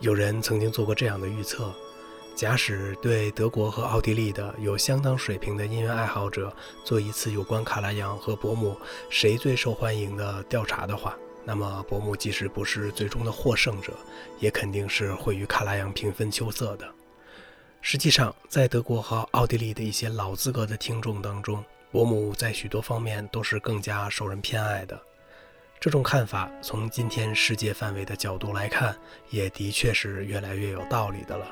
[0.00, 1.70] 有人曾经做过这样的预测：
[2.34, 6.50] 假使对德国和奥地利的有相当水平的音乐爱好者
[6.82, 8.74] 做一次有关卡拉扬和伯姆
[9.10, 13.92] 谁最受欢迎的调查的话，那么伯姆即使不是最终的获胜者，
[14.38, 16.88] 也肯定是会与卡拉扬平分秋色的。
[17.82, 24.98] 实际上，在德国和奥地利的一些老资格的听众当中，伯姆在许多方面都是更加受人偏爱的。
[25.80, 28.94] 这种看法从今天世界范围的角度来看，
[29.30, 31.46] 也的确是越来越有道理的了。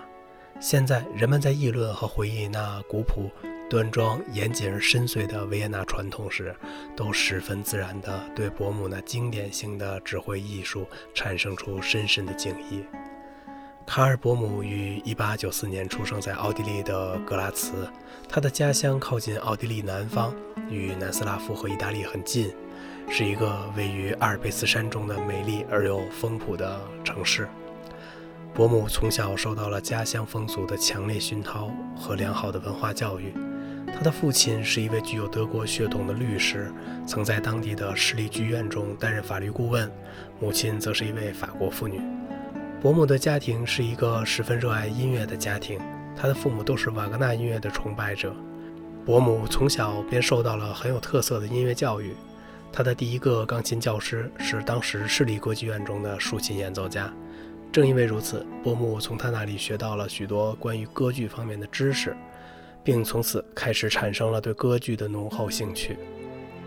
[0.61, 3.31] 现在人们在议论和回忆那古朴、
[3.71, 6.55] 端庄、严谨而深邃的维也纳传统时，
[6.95, 12.85] 都十分自然地对伯姆那经典性的指挥艺术产生出深深的敬意。
[13.87, 17.91] 卡尔·伯姆于1894年出生在奥地利的格拉茨，
[18.29, 20.35] 他的家乡靠近奥地利南方，
[20.69, 22.55] 与南斯拉夫和意大利很近，
[23.11, 27.49] 是一个位于阿尔卑斯山中的美丽而又丰富的城市。
[28.55, 33.33] 伯母从小受到了家乡风俗的强烈熏陶和良好的文化教育。
[33.95, 36.71] 他的父亲是一位具有德国血统的律师，
[37.07, 39.89] 曾在当地的市立剧院中担任法律顾问；
[40.39, 42.01] 母亲则是一位法国妇女。
[42.81, 45.81] 伯母的家庭是一个十分热爱音乐的家庭，
[46.15, 48.35] 他的父母都是瓦格纳音乐的崇拜者。
[49.05, 52.13] 伯母从小便受到了很有特色的音乐教育，
[52.73, 57.13] 他的第一个钢琴教师是当时市立歌剧院中的竖琴演奏家。
[57.71, 62.17] 正因为如此，伯姆从他那里学到了许多关于歌剧方面的知识，
[62.83, 65.99] 并从此开始产生了对歌剧的浓厚兴趣。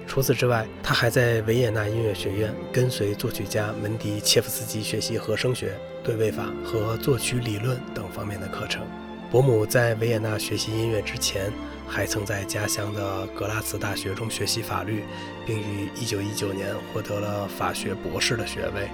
[0.05, 8.83] 除此之外，他还在维也纳音乐学院跟随作曲家门迪切夫斯基学习和声学、对位法和作曲理论等方面的课程。
[9.31, 11.51] 伯姆在维也纳学习音乐之前，
[11.91, 15.03] 还曾在家乡的格拉茨大学中学习法律，
[15.45, 18.87] 并于1919年获得了法学博士的学位。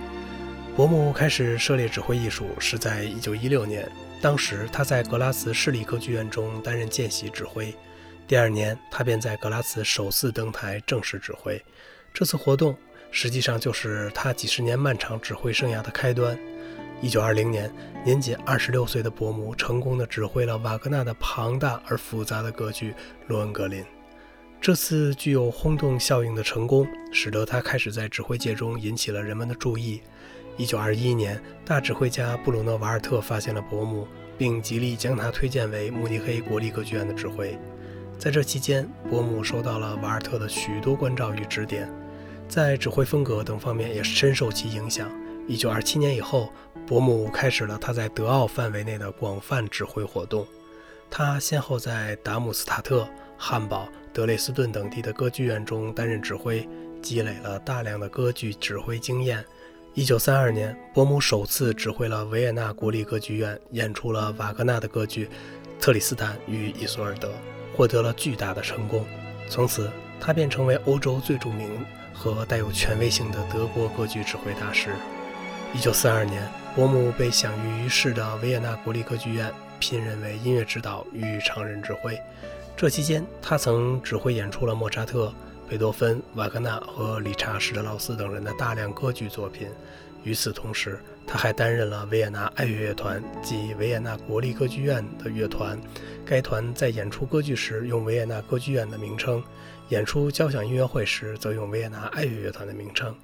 [0.76, 7.72] 伯姆开始涉猎指挥艺术是在1916年，当时他在格拉茨市立歌剧院中担任见习指挥。
[8.28, 11.64] 第二年，他便在格拉茨首次登台正式指挥。
[12.12, 12.76] 这次活动
[13.12, 16.38] 实际上就是他几十年漫长指挥生涯的开端。
[17.00, 17.72] 一九二零年，
[18.04, 22.92] 年仅二十六岁的伯姆成功地指挥了瓦格纳的庞大而复杂的歌剧
[23.28, 23.84] 《罗恩格林》。
[24.60, 30.02] 这次具有轰动效应的成功，使得他开始在指挥界中引起了人们的注意。
[30.58, 37.56] 一九二一年，大指挥家布鲁诺·瓦尔特发现了伯姆，并极力将他推荐为慕尼黑国立歌剧院的指挥。
[38.18, 41.88] 在这期间，伯姆受到了瓦尔特的许多关照与指点，
[42.48, 45.08] 在指挥风格等方面也深受其影响。
[45.48, 46.52] 一九二七年以后，
[46.86, 50.46] 伯姆开始了他在德奥范围内的广泛指挥活动。
[51.10, 56.68] 他先后在达姆斯塔特、汉堡、德累斯顿等地的歌剧院中担任指挥，
[57.02, 59.44] 积累了大量的歌剧指挥经验。
[59.94, 65.26] 一九三二年，伯姆首次指挥了维也纳国立歌剧院，演出了瓦格纳的歌剧
[65.80, 67.30] 《特里斯坦与伊索尔德》。
[67.76, 69.06] 获得了巨大的成功，
[69.48, 71.70] 从此他便成为欧洲最著名
[72.12, 74.90] 和带有权威性的德国歌剧指挥大师。
[75.78, 76.42] 一九四二年，
[76.76, 82.20] 伯姆被享誉于世的维也纳国立歌剧院聘任为音乐指导与常任指挥。
[82.76, 85.32] 这期间，他曾指挥演出了莫扎特、
[85.70, 89.68] 贝多芬、瓦格纳和理查·施特劳斯等人的大量歌剧作品。
[90.24, 95.80] 与此同时，他还担任了维也纳爱乐乐团及维也纳国立歌剧院的乐团。
[96.26, 99.44] 该团在演出歌剧时用维也纳歌剧院的名称，
[99.90, 103.16] 演出交响音乐会时则用维也纳爱乐乐团的名称。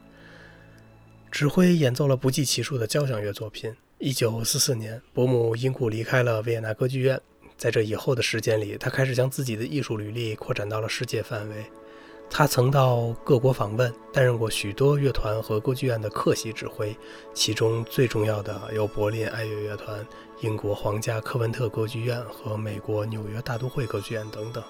[1.33, 3.75] 指挥演奏了不计其数的交响乐作品。
[4.01, 7.19] 1944年，伯姆因故离开了维也纳歌剧院。
[7.57, 11.65] 在这以后的时间里，他开始将自己的艺术履历扩展到了世界范围。
[12.29, 16.95] 他曾到各国访问，担任过许多乐团和歌剧院的客席指挥，
[17.33, 20.05] 其中最重要的有柏林爱乐乐团。
[20.41, 24.63] 英国皇家科文特歌剧院和美国纽约大都会歌剧院等等。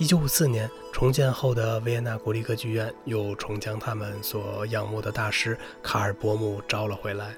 [0.00, 7.32] 1954年重建后的维也纳国立歌剧院又重将他们所仰慕的大师卡尔·伯姆招了回来，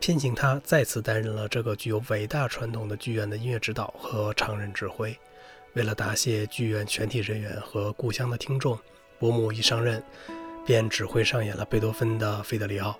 [0.00, 5.14] 聘请他再次担任了这个具有伟大传统的剧院的音乐指导和常任指挥。
[5.74, 8.78] 为了答谢剧院全体人员和故乡的听众，
[9.18, 10.02] 伯姆一上任
[10.64, 12.90] 便指挥上演了贝多芬的《费德里奥》。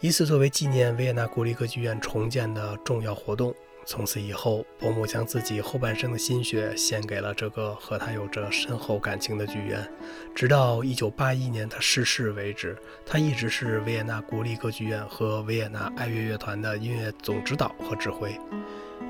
[0.00, 3.54] 以此作为纪念维也纳国立歌剧院重建的重要活动。
[3.88, 9.90] 从此以后，伯母将自己后半生的心血献给了这个和他有着深厚感情的剧院，
[10.34, 12.76] 直到1981年他逝世为止。
[13.06, 18.38] 他一直是维也纳国立歌剧院和维也纳爱乐乐团的音乐总指导和指挥。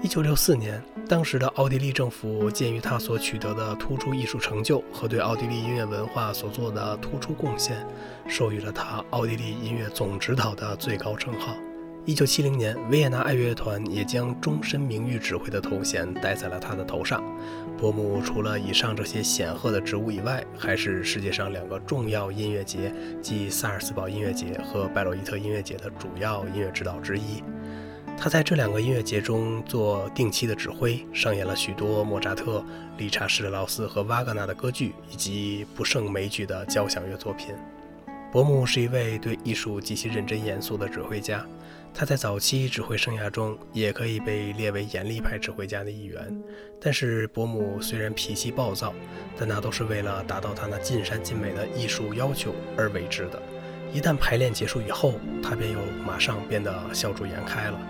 [0.01, 7.85] 一九六四年，当时的奥地利政府鉴于他所取得的突出艺术成就和对奥地利音乐文化所做的突出贡献，
[8.29, 11.57] 授予了他奥地利音乐总指导的最高称号。
[12.09, 17.23] 一九七零年，维也纳爱乐团也将终身名誉指挥的头衔戴在了他的头上。
[17.77, 22.91] 伯姆除了以上这些显赫的职务以外，还是世界上两个重要音乐节，
[23.21, 27.45] 即萨尔茨堡音乐节和拜洛伊特音乐节的主要音乐指导之一。
[28.17, 32.65] 他在这两个音乐节中做定期的指挥，上演了许多莫扎特、
[32.97, 37.55] 理查施特劳斯和瓦格纳的歌剧，以及不胜枚举的交响乐作品。
[38.31, 41.45] 伯姆是一位对艺术极其认真严肃的指挥家。
[41.95, 46.43] 他在早期指挥生涯中也可以被列为严厉派指挥家的一员。
[46.79, 48.93] 但是伯姆虽然脾气暴躁，
[49.39, 53.43] 但那都是为了达到他那尽善尽美的艺术要求而为之的。
[53.95, 57.81] 一旦排练结束以后，他便又马上变得笑逐颜开了。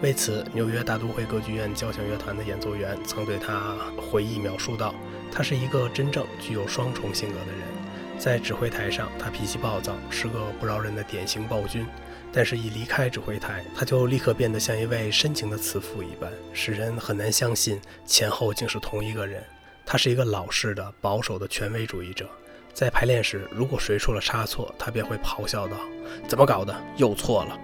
[0.00, 3.76] 为此，纽约大都会歌剧院交响乐团的演奏员曾对他
[4.10, 4.94] 回忆描述道
[5.30, 7.83] ：“他是一个真正具有双重性格的人。
[8.18, 11.84] 在指挥台上，他脾气暴躁，是个不饶人的典型暴君；
[12.32, 19.44] 但是，一离开指挥台，他就立刻变得像一位深情的慈父一般，使人很难相信前后竟是同一个人。
[19.84, 22.26] 他是一个老实的、保守的权威主义者。
[22.72, 25.76] 在排练时，如果谁出了差错，他便会咆哮道
[26.26, 26.74] ：‘怎么搞的？
[26.96, 27.58] 又错了！’”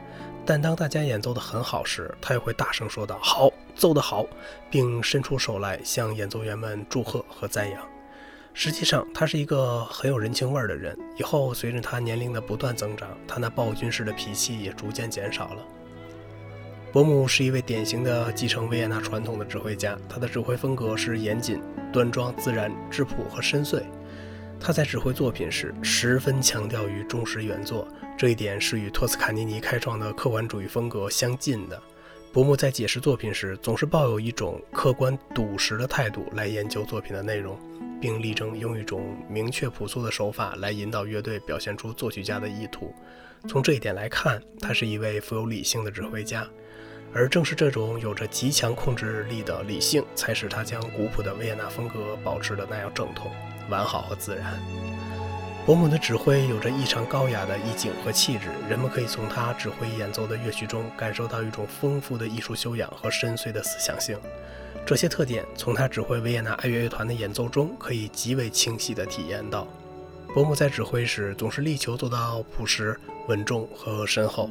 [0.45, 4.27] 但当大家演奏得很好时，他又会大声说道：“好，奏得好！”
[4.71, 7.83] 并伸出手来向演奏员们祝贺和赞扬。
[8.53, 10.97] 实际上，他是一个很有人情味的人。
[11.17, 15.65] 以后随着他年龄的不断增长，他那暴君式的脾气也逐渐减少了。
[16.93, 21.63] 伯姆是一位典型的继承维也纳传统的指挥家，他的指挥风格是严谨、
[21.93, 23.83] 端庄、自然、质朴和深邃。
[24.59, 27.87] 他在指挥作品时十分强调于忠实原作。
[28.19, 31.81] 这一点是与托斯卡尼尼开创的客观主义风格相近的。
[32.33, 37.59] 伯姆在解释作品时，总是抱有一种客观笃实的态度来研究作品的内容，
[38.01, 42.95] 并力争用一种明确朴素的手法来引导乐队表现出作曲家的意图。
[43.49, 46.47] 从这一点来看，他是一位富有理性的指挥家，
[47.13, 53.31] 而正是这种有着极强控制力的理性，才使他将古朴的维也纳风格保持得那样正统、
[53.69, 55.00] 完好和自然。
[55.67, 64.19] 伯姆的指挥有着异常高雅的意境和气质，人们可以从他指挥演奏的乐曲中感受到一种丰富的艺术修养和深邃的思想性。
[64.85, 69.69] 这些特点从他指挥维也纳爱乐乐团的演奏中可以极为清晰地体验到。
[70.35, 72.99] 伯姆在指挥时总是力求做到朴实、
[73.29, 74.51] 稳重和深厚，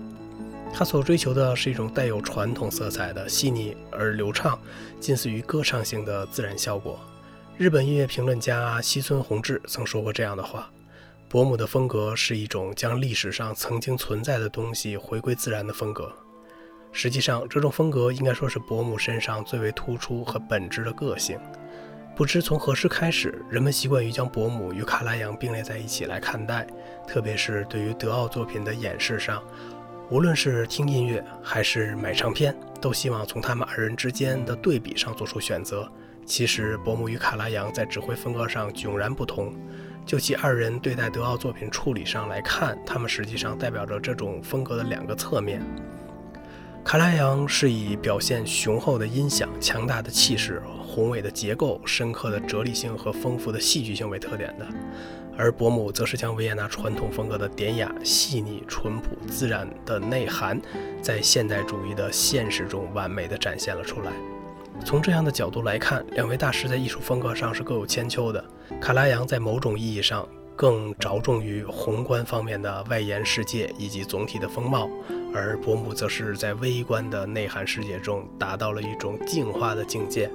[0.73, 4.57] 他所追求的是一种带有传统色彩的细腻而流畅、
[5.01, 6.99] 近似于歌唱性的自然效果。
[7.57, 10.69] 日本音乐评论家西村弘志曾说过这样的话。
[11.29, 16.11] 伯母的风格是一种将历史上曾经存在的东西回归自然的风格。
[16.91, 21.39] 实际上，这种风格应该说是伯母身上最为突出和本质的个性。
[22.15, 26.65] 不知从何时开始，人们习惯于将伯母与卡拉扬并列在一起来看待，
[27.07, 29.43] 特别是对于德奥作品的演示上，
[30.09, 35.87] 无论是听音乐还是买唱片，都希望从他们二人之间的对比上做出选择。
[36.29, 39.51] 其实，伯姆与卡拉扬在指挥风格上迥然不同。
[40.05, 45.59] 就其二人对待德奥作品处理上来看，他们实际上代表着这种风格的两个侧面。
[46.85, 54.67] 卡拉扬是以表现雄厚的音响、强大的气势、宏伟的结构、深刻的哲理性和丰富的戏剧性为特点的，
[55.35, 60.61] 而伯姆则是将维也纳传统风格的典雅、细腻、淳朴、自然的内涵，
[61.01, 64.11] 在现代主义的现实中完美的展现了出来。
[64.83, 68.43] 从这样的角度来看，两位大师在艺术风格上是各有千秋的。
[68.81, 74.89] 卡拉扬在某种意义上更着重于宏观方面的外延世界以及总体的风貌，
[75.33, 80.29] 而伯姆则是在微观的内涵世界中达到了一种净化的境界。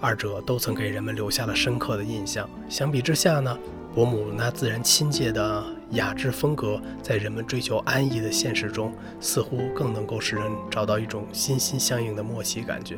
[0.00, 2.48] 二者都曾给人们留下了深刻的印象。
[2.68, 3.56] 相比之下呢，
[3.94, 12.96] 伯姆那自然亲切的雅致风格，在人们追求安逸的现实中，似乎更能够使人找到一种心心相印的默契感觉。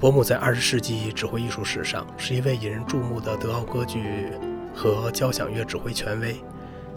[0.00, 4.32] 伯姆在二十世纪指挥艺术史上是一位引人注目的德奥歌剧
[4.74, 6.42] 和交响乐指挥权威。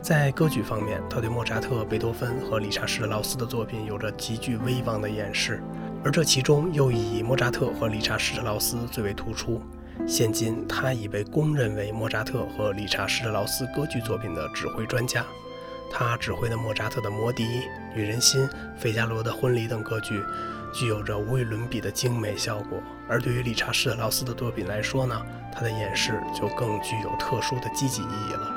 [0.01, 5.61] 在歌剧方面，他对莫扎特、贝多芬和理查施特劳斯的作品有着极具威望的演示，
[6.01, 9.61] 而这其中又以莫扎特和理查施特劳斯最为突出。
[10.07, 15.25] 现今，他已被公认为莫扎特和理查施特劳斯歌剧作品的指挥专家。
[15.91, 17.43] 他指挥的莫扎特的《魔笛》
[17.93, 18.41] 《女人心》
[18.77, 20.23] 《费加罗的婚礼》等歌剧。
[20.73, 25.21] 具有着无与伦比的精美效果，而对于理查施特劳斯的作品来说呢，
[25.53, 28.51] 他的演示就更具有特殊的积极意义了。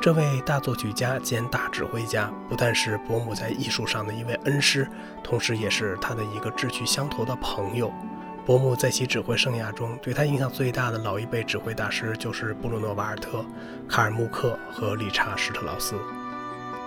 [0.00, 4.86] 这位大作曲家兼大指挥家，不但是伯姆在艺术上的一位恩师，
[5.22, 7.92] 同时也是他的一个志趣相投的朋友。
[8.44, 13.42] 伯姆在其指挥生涯中，对他影响最大的老一辈指挥大师就是布鲁诺·瓦尔特、
[13.88, 15.94] 卡尔·穆克和理查施特劳斯。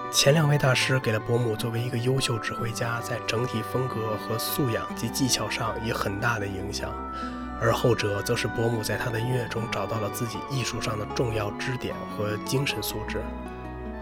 [0.09, 6.91] 前两位大师给了伯姆作为一个优秀指挥家，在整体风格和素养及技巧上以很大的影响，
[7.61, 13.21] 而后者则是伯姆在他的音乐中找到了自己艺术上的重要支点和精神素质。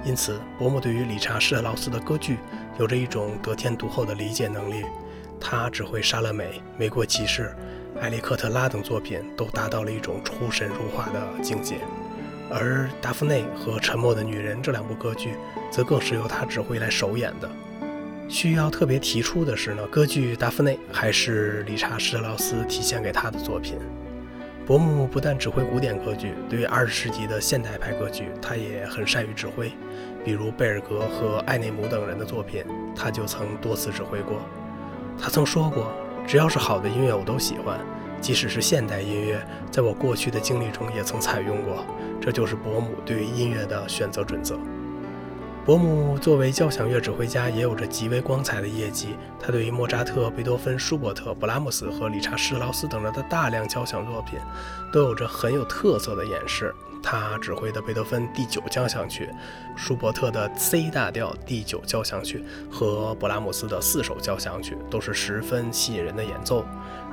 [0.03, 2.38] 因此，伯姆对于理查施特劳斯的歌剧
[2.77, 4.85] 有着一种得天独厚的理解能力。
[5.41, 6.45] 他指挥《莎乐美》
[6.77, 7.53] 《美国骑士》
[8.01, 11.79] 《埃利克特拉》等作品都达到了一种出神入化的境界，
[12.50, 15.36] 而《达芙内》和《沉默的女人》这两部歌剧
[15.72, 17.50] 则更是由他指挥来首演的。
[18.28, 23.78] 需要特别提出的是呢，歌剧《达芙内》还是理查施特劳斯提献给他的作品。
[24.66, 29.72] 伯姆不但指挥古典歌剧，对于二十世纪的现代派歌剧，他也很善于指挥。
[30.24, 34.42] 比如贝尔格和艾内姆等人的作品，他就曾多次指挥过。
[35.22, 35.94] 他曾说过
[36.25, 37.80] ：“只要是好的音乐，我都喜欢，
[38.22, 41.86] 即使是现代音乐，在我过去的经历中也曾采用过。”
[42.22, 44.57] 这就是伯母对于音乐的选择准则。
[45.65, 49.15] 伯姆作为交响乐指挥家，也有着极为光彩的业绩。
[49.39, 54.38] 他对于莫扎特、贝多芬、舒伯特、布拉姆斯和理查施劳斯等人的大量交响作品，
[54.93, 56.72] 都有着很有特色的演示。
[57.01, 59.27] 他指挥的贝多芬第九交响曲、
[59.75, 66.63] 舒伯特的 C 大调第九交响曲和布拉姆斯的四首交响曲，都是十分吸引人的演奏。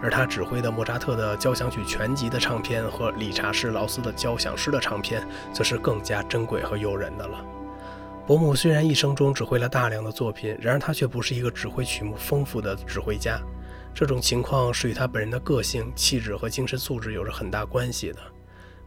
[0.02, 7.38] 而他指挥的莫扎特的交响曲全集的唱片和理查施劳斯的交响诗的唱片，则是更加珍贵和诱人的了。
[8.25, 13.43] 伯姆虽然一生中指挥了大量的作品，然而他却不是一个指挥曲目丰富的指挥家。
[13.93, 18.19] 这种情况是与他本人的个性、气质和精神素质有着很大关系的。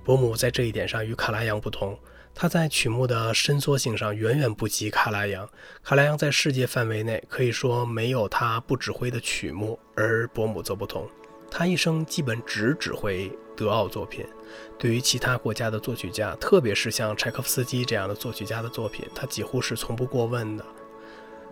[0.05, 1.99] 伯姆在这一点上与卡拉扬不同，
[2.33, 5.47] 他在曲目的伸缩性上远远不及卡拉扬。
[5.83, 11.07] 卡拉扬在世界范围内可以说没有他不指挥的曲目，而伯姆则不同。
[11.51, 14.25] 他一生基本只指挥德奥作品，
[14.77, 20.65] 对于其他国家的作曲家，特别是像柴可夫斯基这样的作曲家的作品，他几乎是从不过问的。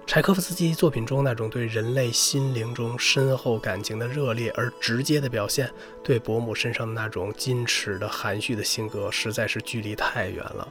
[0.05, 5.71] 柴可夫斯基作品中那种对人类心灵中深厚感情的热烈而直接的表现，
[6.03, 10.67] 对伯母身上的那种矜持的含蓄的性格，实在是距离太远了。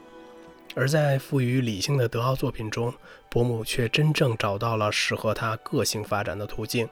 [0.75, 2.93] 而在富于理性的德奥作品中，
[3.27, 6.87] 伯母却真正找到了适合他个性发展的途径。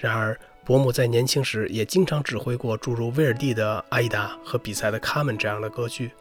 [0.00, 6.12] 然而，伯姆在年轻时也经常指挥过诸如威尔第的《阿依达》和比赛的《卡门》这样的歌剧。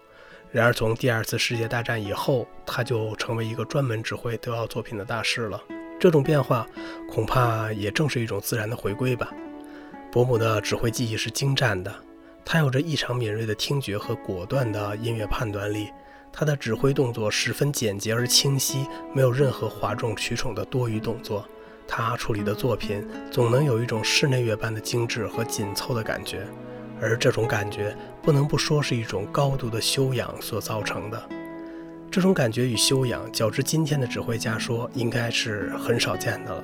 [0.51, 5.62] 然而，从第二次世界大战以后，他就成为一个专门指挥德奥作品的大师了。
[6.00, 6.65] 这种变化，
[7.07, 9.31] 恐怕也正是一种自然的回归吧。
[10.12, 11.93] 伯姆的指挥技艺是精湛的，
[12.43, 15.89] 他有着异常敏锐的听觉和果断的音乐判断力。
[16.31, 21.48] 他的指挥动作十分简洁而清晰，没有任何哗众取宠的多余动作。
[21.88, 26.46] 他处理的作品总能有一种室内乐般的精致和紧凑的感觉，
[27.01, 31.29] 而这种感觉不能不说是一种高度的修养所造成的。
[32.12, 36.63] 这种感觉与修养，较之今天的指挥家说，应该是很少见的了。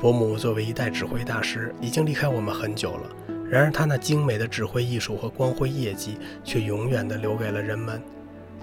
[0.00, 3.10] 伯姆作为一代指挥大师，已经离开我们很久了，
[3.48, 8.02] 然而他那精美的指挥艺术和光辉业绩，却永远地留给了人们。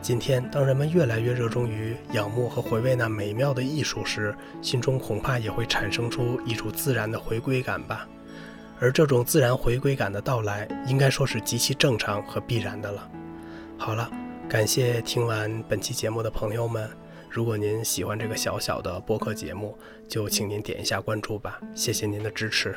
[0.01, 8.07] 今天，当人们越来越热衷于仰慕和回味那美妙的艺术时，心中恐怕也会产生出一种自然的回归感吧。
[8.79, 13.07] 而这种自然回归感的到来，应该说是极其正常和必然的了。
[13.77, 14.09] 好了，
[14.49, 16.89] 感谢听完本期节目的朋友们。
[17.29, 19.77] 如果您喜欢这个小小的播客节目，
[20.07, 22.75] 就请您点一下关注吧，谢谢您的支持。